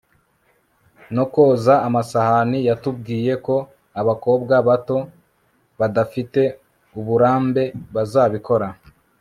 [1.15, 2.57] no koza amasahani.
[2.69, 3.55] yatubwiye ko
[4.01, 4.97] abakobwa bato,
[5.79, 6.41] badafite
[6.99, 7.63] uburambe
[7.95, 8.67] bazabikora